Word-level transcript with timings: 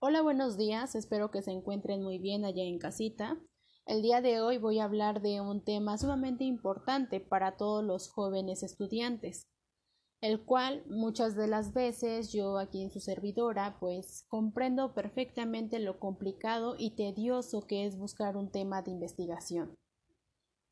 Hola, 0.00 0.22
buenos 0.22 0.56
días, 0.56 0.94
espero 0.94 1.32
que 1.32 1.42
se 1.42 1.50
encuentren 1.50 2.04
muy 2.04 2.18
bien 2.18 2.44
allá 2.44 2.62
en 2.62 2.78
casita. 2.78 3.36
El 3.84 4.00
día 4.00 4.20
de 4.20 4.40
hoy 4.40 4.56
voy 4.56 4.78
a 4.78 4.84
hablar 4.84 5.22
de 5.22 5.40
un 5.40 5.64
tema 5.64 5.98
sumamente 5.98 6.44
importante 6.44 7.18
para 7.18 7.56
todos 7.56 7.82
los 7.82 8.08
jóvenes 8.08 8.62
estudiantes, 8.62 9.48
el 10.20 10.44
cual 10.44 10.84
muchas 10.86 11.34
de 11.34 11.48
las 11.48 11.74
veces 11.74 12.30
yo 12.30 12.58
aquí 12.58 12.84
en 12.84 12.92
su 12.92 13.00
servidora 13.00 13.76
pues 13.80 14.24
comprendo 14.28 14.94
perfectamente 14.94 15.80
lo 15.80 15.98
complicado 15.98 16.76
y 16.78 16.94
tedioso 16.94 17.66
que 17.66 17.84
es 17.84 17.98
buscar 17.98 18.36
un 18.36 18.52
tema 18.52 18.82
de 18.82 18.92
investigación. 18.92 19.76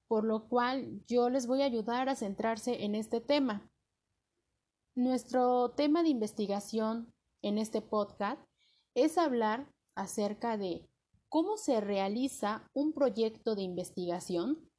Por 0.07 0.23
lo 0.23 0.49
cual 0.49 1.03
yo 1.09 1.31
les 1.31 1.49
voy 1.49 1.63
a 1.63 1.67
ayudar 1.67 2.09
a 2.09 2.15
centrarse 2.15 2.85
en 2.85 2.95
este 2.95 3.21
tema. 3.21 3.69
Nuestro 4.95 5.73
tema 5.73 6.05
de 6.05 6.11
investigación 6.11 7.13
en 7.43 7.59
este 7.59 7.83
podcast 7.83 8.41
es 8.97 9.19
hablar 9.19 9.71
acerca 9.95 10.57
de 10.57 10.89
cómo 11.29 11.59
se 11.59 11.83
realiza 11.83 12.69
un 12.73 12.95
proyecto 12.95 13.55
de 13.55 13.61
investigación. 13.61 14.71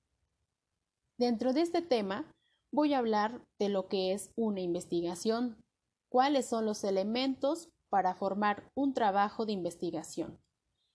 Dentro 1.18 1.54
de 1.54 1.62
este 1.62 1.84
tema 1.84 2.34
voy 2.72 2.96
a 2.96 2.98
hablar 2.98 3.46
de 3.60 3.70
lo 3.70 3.88
que 3.88 4.14
es 4.14 4.32
una 4.36 4.60
investigación, 4.60 5.64
cuáles 6.10 6.48
son 6.48 6.66
los 6.66 6.84
elementos 6.84 7.70
para 7.90 8.16
formar 8.16 8.72
un 8.74 8.96
trabajo 8.96 9.46
de 9.46 9.52
investigación 9.52 10.42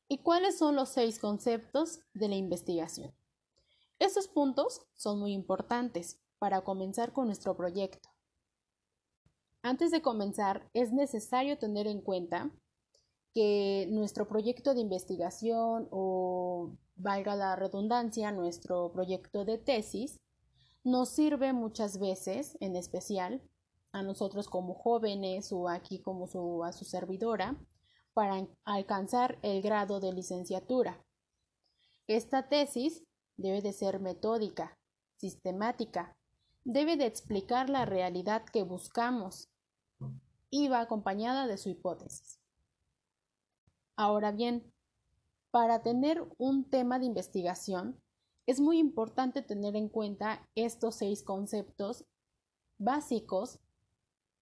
y 0.09 0.18
cuáles 0.18 0.59
son 0.59 0.74
los 0.74 0.88
seis 0.88 1.20
conceptos 1.20 2.01
de 2.12 2.29
la 2.29 2.34
investigación. 2.34 3.15
Estos 4.01 4.27
puntos 4.27 4.84
son 4.95 5.20
muy 5.20 5.32
importantes 5.32 6.20
para 6.41 6.62
comenzar 6.65 7.12
con 7.12 7.27
nuestro 7.27 7.57
proyecto. 7.57 8.09
Antes 9.62 9.93
de 9.93 10.02
comenzar, 10.02 10.68
es 10.74 10.93
necesario 10.93 11.57
tener 11.57 11.87
en 11.87 12.01
cuenta 12.01 12.51
que 13.34 13.86
nuestro 13.91 14.28
proyecto 14.28 14.74
de 14.74 14.80
investigación 14.80 15.88
o 15.90 16.76
valga 16.96 17.34
la 17.34 17.57
redundancia, 17.57 18.32
nuestro 18.32 18.93
proyecto 18.93 19.45
de 19.45 19.59
tesis 19.59 20.20
nos 20.84 21.09
sirve 21.09 21.52
muchas 21.52 21.98
veces, 21.98 22.57
en 22.60 22.76
especial 22.76 23.42
a 23.92 24.02
nosotros 24.02 24.48
como 24.48 24.74
jóvenes 24.74 25.52
o 25.52 25.68
aquí 25.68 26.01
como 26.01 26.26
su, 26.26 26.65
a 26.65 26.73
su 26.73 26.84
servidora, 26.84 27.57
para 28.15 28.46
alcanzar 28.65 29.38
el 29.42 29.62
grado 29.62 30.01
de 30.01 30.12
licenciatura. 30.12 31.04
Esta 32.07 32.48
tesis 32.48 33.04
debe 33.37 33.62
de 33.62 33.73
ser 33.73 34.01
metódica, 34.01 34.79
sistemática, 35.16 36.16
debe 36.64 36.96
de 36.96 37.07
explicar 37.07 37.70
la 37.70 37.85
realidad 37.85 38.45
que 38.45 38.62
buscamos 38.62 39.48
y 40.51 40.68
va 40.68 40.80
acompañada 40.80 41.46
de 41.46 41.57
su 41.57 41.70
hipótesis. 41.70 42.41
Ahora 44.02 44.32
bien, 44.32 44.68
para 45.52 45.84
tener 45.84 46.26
un 46.36 46.68
tema 46.68 46.98
de 46.98 47.06
investigación, 47.06 48.02
es 48.46 48.58
muy 48.58 48.80
importante 48.80 49.42
tener 49.42 49.76
en 49.76 49.88
cuenta 49.88 50.50
estos 50.56 50.96
seis 50.96 51.22
conceptos 51.22 52.04
básicos 52.78 53.60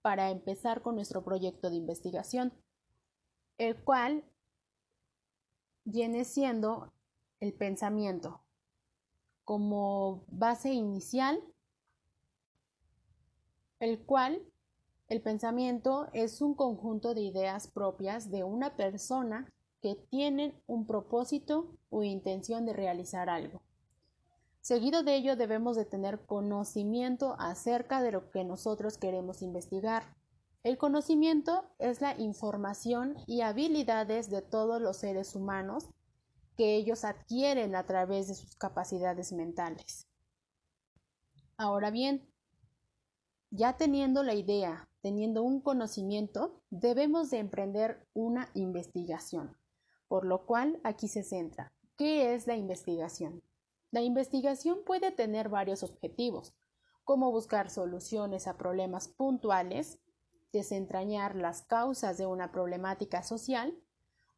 para 0.00 0.30
empezar 0.30 0.80
con 0.80 0.94
nuestro 0.94 1.22
proyecto 1.22 1.68
de 1.68 1.76
investigación, 1.76 2.54
el 3.58 3.84
cual 3.84 4.24
viene 5.84 6.24
siendo 6.24 6.94
el 7.40 7.52
pensamiento 7.52 8.42
como 9.44 10.24
base 10.28 10.72
inicial, 10.72 11.38
el 13.78 14.06
cual 14.06 14.42
el 15.10 15.20
pensamiento 15.20 16.06
es 16.12 16.40
un 16.40 16.54
conjunto 16.54 17.14
de 17.14 17.22
ideas 17.22 17.66
propias 17.66 18.30
de 18.30 18.44
una 18.44 18.76
persona 18.76 19.52
que 19.82 19.96
tienen 19.96 20.54
un 20.68 20.86
propósito 20.86 21.76
o 21.90 22.04
intención 22.04 22.64
de 22.64 22.74
realizar 22.74 23.28
algo. 23.28 23.60
Seguido 24.60 25.02
de 25.02 25.16
ello 25.16 25.34
debemos 25.34 25.74
de 25.74 25.84
tener 25.84 26.20
conocimiento 26.26 27.34
acerca 27.40 28.00
de 28.02 28.12
lo 28.12 28.30
que 28.30 28.44
nosotros 28.44 28.98
queremos 28.98 29.42
investigar. 29.42 30.14
El 30.62 30.78
conocimiento 30.78 31.64
es 31.80 32.00
la 32.00 32.16
información 32.16 33.16
y 33.26 33.40
habilidades 33.40 34.30
de 34.30 34.42
todos 34.42 34.80
los 34.80 34.98
seres 34.98 35.34
humanos 35.34 35.88
que 36.56 36.76
ellos 36.76 37.04
adquieren 37.04 37.74
a 37.74 37.84
través 37.84 38.28
de 38.28 38.34
sus 38.34 38.54
capacidades 38.54 39.32
mentales. 39.32 40.06
Ahora 41.56 41.90
bien, 41.90 42.29
ya 43.50 43.76
teniendo 43.76 44.22
la 44.22 44.34
idea, 44.34 44.88
teniendo 45.02 45.42
un 45.42 45.60
conocimiento, 45.60 46.60
debemos 46.70 47.30
de 47.30 47.38
emprender 47.38 48.06
una 48.14 48.50
investigación, 48.54 49.56
por 50.08 50.24
lo 50.24 50.46
cual 50.46 50.80
aquí 50.84 51.08
se 51.08 51.22
centra. 51.22 51.72
¿Qué 51.96 52.34
es 52.34 52.46
la 52.46 52.56
investigación? 52.56 53.42
La 53.90 54.02
investigación 54.02 54.78
puede 54.86 55.10
tener 55.10 55.48
varios 55.48 55.82
objetivos, 55.82 56.54
como 57.04 57.32
buscar 57.32 57.70
soluciones 57.70 58.46
a 58.46 58.56
problemas 58.56 59.08
puntuales, 59.08 59.98
desentrañar 60.52 61.34
las 61.34 61.62
causas 61.62 62.18
de 62.18 62.26
una 62.26 62.52
problemática 62.52 63.22
social 63.22 63.76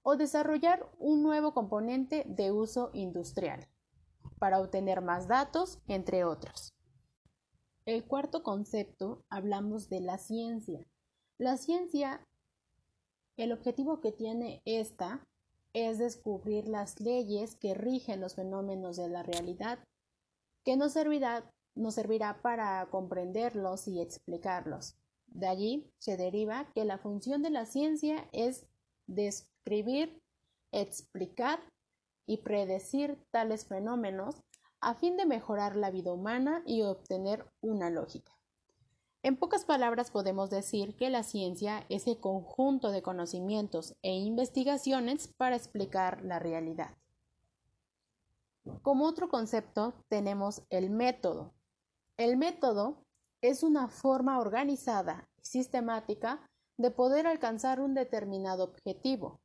o 0.03 0.17
desarrollar 0.17 0.89
un 0.99 1.23
nuevo 1.23 1.53
componente 1.53 2.25
de 2.27 2.51
uso 2.51 2.91
industrial 2.95 3.69
para 4.39 4.59
obtener 4.59 5.03
más 5.03 5.29
datos, 5.29 5.81
entre 5.87 6.25
otros. 6.25 6.75
El 7.85 8.05
cuarto 8.05 8.45
concepto 8.45 9.25
hablamos 9.29 9.89
de 9.89 10.01
la 10.01 10.19
ciencia. 10.19 10.87
La 11.37 11.57
ciencia, 11.57 12.25
el 13.37 13.51
objetivo 13.51 14.01
que 14.01 14.13
tiene 14.13 14.63
esta 14.65 15.27
es 15.73 15.99
descubrir 15.99 16.69
las 16.69 17.01
leyes 17.01 17.57
que 17.57 17.75
rigen 17.75 18.21
los 18.21 18.37
fenómenos 18.37 18.97
de 18.97 19.09
la 19.09 19.25
realidad, 19.25 19.81
que 20.65 20.77
nos 20.77 20.93
servirá, 20.93 21.51
nos 21.75 21.95
servirá 21.95 22.41
para 22.41 22.87
comprenderlos 22.89 23.89
y 23.89 24.01
explicarlos. 24.01 24.97
De 25.27 25.49
allí 25.49 25.91
se 25.99 26.17
deriva 26.17 26.71
que 26.75 26.85
la 26.85 26.99
función 26.99 27.43
de 27.43 27.51
la 27.51 27.67
ciencia 27.67 28.29
es 28.31 28.67
describir, 29.09 30.23
explicar 30.71 31.59
y 32.27 32.37
predecir 32.39 33.19
tales 33.33 33.67
fenómenos 33.67 34.37
a 34.83 34.95
fin 34.95 35.17
de 35.17 35.27
mejorar 35.27 35.77
la 35.77 35.91
vida 35.91 36.13
humana 36.13 36.63
y 36.67 36.83
obtener 36.83 37.47
una 37.61 37.89
lógica. 37.89 38.37
En 39.23 39.37
pocas 39.37 39.65
palabras 39.65 40.11
podemos 40.11 40.51
decir 40.51 40.97
que 40.97 41.09
la 41.09 41.23
ciencia 41.23 41.87
es 41.89 42.09
el 42.09 42.19
conjunto 42.19 42.91
de 42.91 43.03
conocimientos 43.03 43.95
e 44.03 44.11
investigaciones 44.11 45.29
para 45.29 45.55
explicar 45.55 46.25
la 46.25 46.41
realidad. 46.41 46.97
Como 48.83 49.07
otro 49.07 49.29
concepto 49.29 49.95
tenemos 50.09 50.63
el 50.71 50.91
método. 50.91 51.55
El 52.17 52.37
método 52.37 53.05
es 53.41 53.63
una 53.63 53.87
forma 53.87 54.41
organizada 54.41 55.29
y 55.37 55.45
sistemática 55.45 56.51
de 56.77 56.91
poder 56.91 57.29
alcanzar 57.29 57.81
un 57.81 57.95
determinado 57.95 58.65
objetivo. 58.65 59.41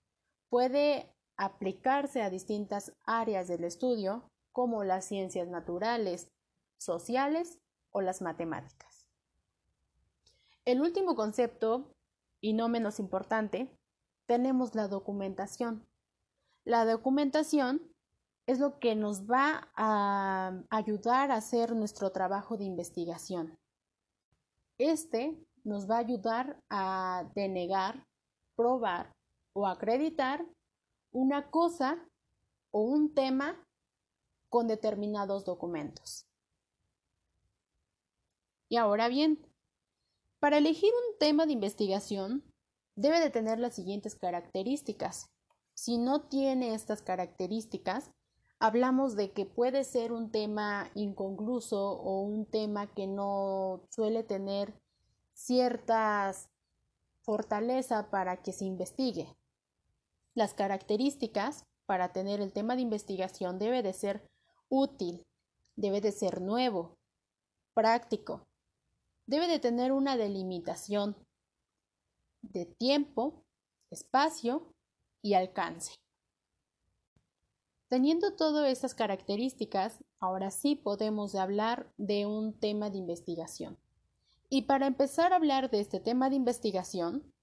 Puede 0.50 1.14
aplicarse 1.36 2.24
a 2.24 2.32
distintas 2.32 2.94
áreas 3.06 3.48
del 3.48 3.64
estudio 3.64 4.32
como 4.58 4.84
las 4.84 5.06
ciencias 5.06 5.48
naturales, 5.48 6.32
sociales 6.80 7.60
o 7.92 8.02
las 8.02 8.24
matemáticas. 8.24 9.08
El 10.66 10.82
último 10.82 11.14
concepto, 11.14 11.94
y 12.42 12.54
no 12.54 12.68
menos 12.68 13.00
importante, 13.00 13.70
tenemos 14.26 14.74
la 14.74 14.88
documentación. 14.88 15.86
La 16.66 16.86
documentación 16.86 17.84
es 18.48 18.58
lo 18.58 18.80
que 18.80 18.96
nos 18.96 19.30
va 19.30 19.70
a 19.76 20.60
ayudar 20.72 21.30
a 21.30 21.36
hacer 21.36 21.76
nuestro 21.76 22.12
trabajo 22.12 22.58
de 22.58 22.64
investigación. 22.64 23.60
Este 24.80 25.38
nos 25.66 25.88
va 25.88 25.98
a 25.98 26.00
ayudar 26.00 26.60
a 26.72 27.30
denegar, 27.36 28.08
probar 28.56 29.14
o 29.54 29.68
acreditar 29.68 30.44
una 31.12 31.52
cosa 31.52 32.04
o 32.72 32.82
un 32.82 33.14
tema 33.14 33.64
con 34.50 34.68
determinados 34.68 35.46
documentos. 35.46 36.26
Y 38.70 38.78
ahora 38.78 39.08
bien, 39.08 39.46
para 40.40 40.58
elegir 40.58 40.92
un 40.94 41.18
tema 41.20 41.46
de 41.46 41.54
investigación 41.54 42.44
debe 42.96 43.20
de 43.20 43.30
tener 43.30 43.60
las 43.60 43.76
siguientes 43.76 44.16
características. 44.16 45.30
Si 45.74 45.98
no 45.98 46.22
tiene 46.28 46.74
estas 46.74 47.02
características, 47.02 48.12
hablamos 48.60 49.16
de 49.16 49.32
que 49.32 49.46
puede 49.46 49.84
ser 49.84 50.12
un 50.12 50.32
tema 50.32 50.90
inconcluso 50.96 51.92
o 51.92 52.22
un 52.22 52.46
tema 52.46 52.94
que 52.94 53.08
no 53.08 53.84
suele 53.90 54.24
tener 54.24 54.74
ciertas 55.34 56.50
fortaleza 57.22 58.10
para 58.10 58.42
que 58.42 58.54
se 58.54 58.66
investigue. 58.66 59.36
Las 60.34 60.54
características 60.54 61.66
para 61.86 62.14
tener 62.14 62.42
el 62.42 62.54
tema 62.54 62.76
de 62.76 62.82
investigación 62.82 63.60
debe 63.60 63.84
de 63.84 63.94
ser 63.94 64.28
útil, 64.70 65.26
debe 65.76 66.02
de 66.02 66.12
ser 66.12 66.42
nuevo, 66.42 66.98
práctico, 67.74 68.48
debe 69.28 69.48
de 69.48 69.60
tener 69.60 69.92
una 69.92 70.18
delimitación 70.18 71.16
de 72.42 72.66
tiempo, 72.66 73.44
espacio 73.92 74.74
y 75.22 75.34
alcance. 75.34 75.96
Teniendo 77.90 78.36
todas 78.36 78.70
estas 78.70 78.94
características, 78.96 80.04
ahora 80.20 80.52
sí 80.52 80.76
podemos 80.76 81.36
hablar 81.36 81.92
de 81.98 82.26
un 82.26 82.60
tema 82.60 82.90
de 82.90 82.98
investigación. 82.98 83.78
Y 84.50 84.64
para 84.64 84.88
empezar 84.88 85.32
a 85.32 85.38
hablar 85.38 85.70
de 85.70 85.80
este 85.80 86.00
tema 86.00 86.30
de 86.30 86.36
investigación, 86.36 87.34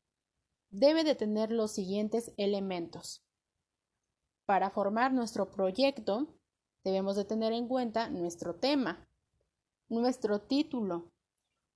debe 0.71 1.05
de 1.05 1.15
tener 1.15 1.51
los 1.51 1.73
siguientes 1.73 2.33
elementos. 2.37 3.23
Para 4.47 4.71
formar 4.71 5.13
nuestro 5.13 5.51
proyecto, 5.51 6.35
debemos 6.85 7.17
de 7.17 7.25
tener 7.25 7.53
en 7.53 7.67
cuenta 7.69 8.09
nuestro 8.09 8.55
tema, 8.55 9.07
nuestro 9.89 10.41
título. 10.41 11.11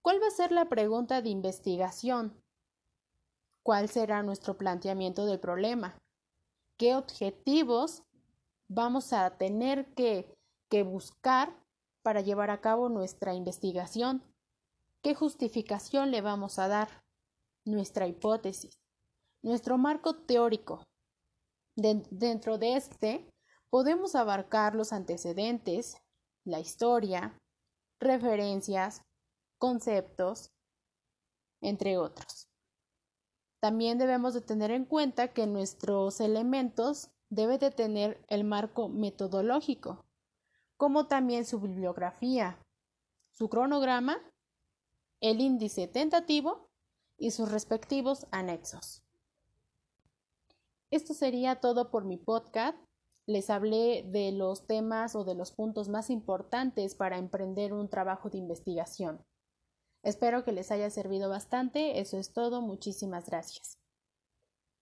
¿Cuál 0.02 0.22
va 0.22 0.28
a 0.28 0.30
ser 0.30 0.52
la 0.52 0.68
pregunta 0.68 1.22
de 1.22 1.30
investigación? 1.30 2.40
¿Cuál 3.62 3.88
será 3.88 4.22
nuestro 4.22 4.56
planteamiento 4.56 5.26
del 5.26 5.40
problema? 5.40 5.98
¿Qué 6.78 6.94
objetivos 6.94 8.02
vamos 8.68 9.12
a 9.12 9.36
tener 9.36 9.92
que, 9.94 10.32
que 10.70 10.82
buscar 10.82 11.54
para 12.02 12.20
llevar 12.20 12.50
a 12.50 12.60
cabo 12.60 12.88
nuestra 12.88 13.34
investigación. 13.34 14.22
¿Qué 15.02 15.14
justificación 15.14 16.10
le 16.10 16.20
vamos 16.20 16.58
a 16.58 16.68
dar? 16.68 16.88
Nuestra 17.66 18.06
hipótesis, 18.06 18.78
nuestro 19.42 19.76
marco 19.76 20.16
teórico. 20.16 20.84
dentro 21.76 22.58
de 22.58 22.76
este 22.76 23.30
podemos 23.70 24.14
abarcar 24.14 24.74
los 24.74 24.92
antecedentes, 24.92 25.96
la 26.44 26.60
historia, 26.60 27.38
referencias, 28.00 29.02
conceptos, 29.58 30.50
entre 31.60 31.98
otros. 31.98 32.48
También 33.60 33.98
debemos 33.98 34.34
de 34.34 34.40
tener 34.40 34.70
en 34.70 34.84
cuenta 34.84 35.32
que 35.32 35.46
nuestros 35.46 36.20
elementos 36.20 37.10
debe 37.28 37.58
de 37.58 37.70
tener 37.70 38.24
el 38.28 38.44
marco 38.44 38.88
metodológico, 38.88 40.04
como 40.76 41.08
también 41.08 41.44
su 41.44 41.60
bibliografía, 41.60 42.58
su 43.32 43.48
cronograma, 43.48 44.18
el 45.20 45.40
índice 45.40 45.88
tentativo 45.88 46.70
y 47.18 47.32
sus 47.32 47.50
respectivos 47.50 48.26
anexos. 48.30 49.02
Esto 50.90 51.12
sería 51.12 51.60
todo 51.60 51.90
por 51.90 52.04
mi 52.04 52.16
podcast. 52.16 52.78
Les 53.28 53.50
hablé 53.50 54.04
de 54.04 54.32
los 54.32 54.66
temas 54.66 55.14
o 55.14 55.22
de 55.22 55.34
los 55.34 55.52
puntos 55.52 55.90
más 55.90 56.08
importantes 56.08 56.94
para 56.94 57.18
emprender 57.18 57.74
un 57.74 57.90
trabajo 57.90 58.30
de 58.30 58.38
investigación. 58.38 59.22
Espero 60.02 60.44
que 60.44 60.52
les 60.52 60.70
haya 60.70 60.88
servido 60.88 61.28
bastante. 61.28 62.00
Eso 62.00 62.16
es 62.16 62.32
todo. 62.32 62.62
Muchísimas 62.62 63.26
gracias. 63.26 63.78